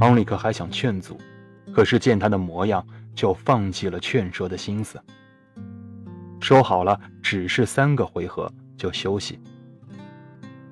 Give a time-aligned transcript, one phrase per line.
[0.00, 1.18] 昂里克还想劝阻，
[1.72, 5.00] 可是见他的模样，就放弃了劝说的心思。
[6.40, 9.40] 说好了，只是三个回合就休息。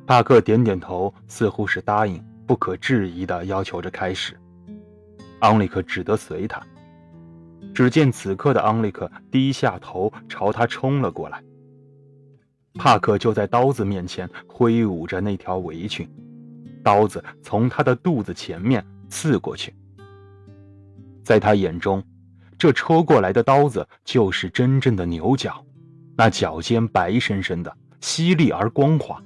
[0.07, 4.39] 帕克点点头，似乎是答应，不可置疑的要求着开始。
[5.43, 6.61] 昂里克只得随他。
[7.73, 11.41] 只见此刻的昂里克低下头，朝他冲了过来。
[12.75, 16.11] 帕克就在刀子面前挥舞着那条围裙，
[16.83, 18.85] 刀子从他的肚子前面。
[19.13, 19.75] 刺过去，
[21.23, 22.03] 在他眼中，
[22.57, 25.63] 这戳过来的刀子就是真正的牛角，
[26.17, 29.23] 那角尖白生生的，犀利而光滑。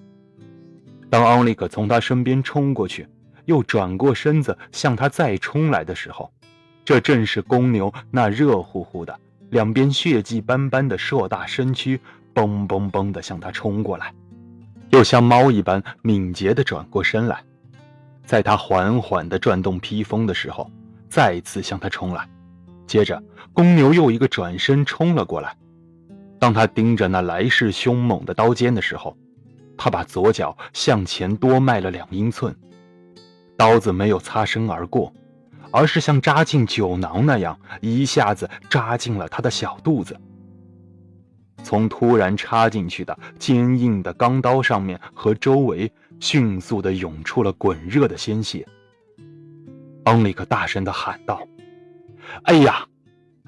[1.09, 3.07] 当奥利克从他身边冲过去，
[3.47, 6.31] 又转过身子向他再冲来的时候，
[6.85, 9.19] 这正是公牛那热乎乎的、
[9.51, 11.99] 两边血迹斑斑的硕大身躯，
[12.35, 14.13] 嘣嘣嘣的向他冲过来，
[14.91, 17.43] 又像猫一般敏捷地转过身来。
[18.25, 20.71] 在他缓缓地转动披风的时候，
[21.09, 22.29] 再次向他冲来。
[22.87, 25.57] 接着，公牛又一个转身冲了过来。
[26.39, 29.17] 当他盯着那来势凶猛的刀尖的时候，
[29.77, 32.55] 他把左脚向前多迈了两英寸。
[33.57, 35.13] 刀子没有擦身而过，
[35.71, 40.17] 而是像扎进酒囊那样，一下子扎进了他的小肚子。
[41.63, 45.93] 从突然插进去的坚硬的钢刀上面和周围。
[46.19, 48.67] 迅速的涌出了滚热的鲜血。
[50.05, 51.47] 昂里克大声的喊道
[52.45, 52.87] ：“哎呀，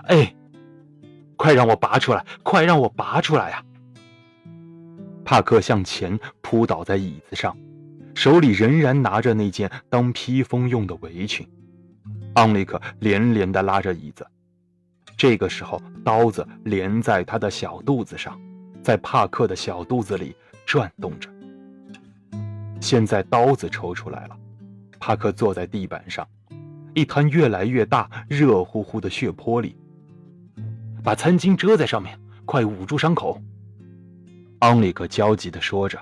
[0.04, 0.34] 哎，
[1.36, 2.22] 快让我拔出来！
[2.42, 3.64] 快让我拔出来呀！”
[5.24, 7.56] 帕克向前扑倒在椅子上，
[8.18, 11.48] 手里仍然拿着那件当披风用的围裙。
[12.34, 14.26] 昂里克连连的拉着椅子，
[15.16, 18.36] 这个时候刀子连在他的小肚子上，
[18.82, 20.34] 在帕克的小肚子里
[20.66, 21.30] 转动着。
[22.80, 24.36] 现在刀子抽出来了，
[24.98, 26.26] 帕克坐在地板上，
[26.94, 29.76] 一滩越来越大、热乎乎的血泊里。
[31.04, 33.40] 把餐巾遮在上面，快捂住伤口。
[34.58, 35.96] 昂里克焦急地说着：“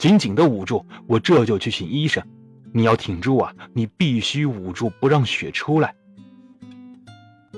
[0.00, 2.26] 紧紧地捂住，我这就去请医生。
[2.72, 5.94] 你要挺住啊，你必须捂住，不让血出来。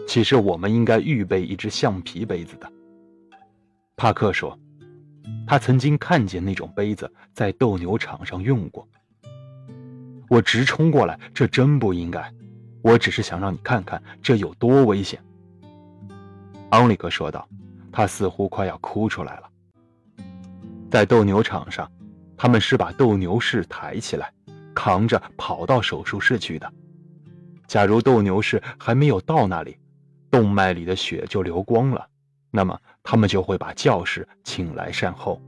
[0.08, 2.68] 其实我们应该预备一只橡皮杯子的。”
[3.96, 4.58] 帕克说。
[5.46, 8.86] 他曾经看见那种杯子在斗牛场上用过。
[10.28, 12.28] 我直冲过来，这真不应该。
[12.82, 15.22] 我只是想让你看看这有多危险。”
[16.70, 17.48] 昂里克说道，
[17.92, 19.48] 他似乎快要哭出来了。
[20.90, 21.88] 在斗牛场上，
[22.42, 24.32] 他们是把斗牛士抬起来，
[24.74, 26.72] 扛着跑到手术室去的。
[27.68, 29.78] 假如斗牛士还没有到那里，
[30.28, 32.04] 动脉里的血就流光了。
[32.50, 35.40] 那么，他们就会把教士请来善后。